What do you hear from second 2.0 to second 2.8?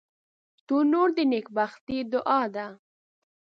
دعا ده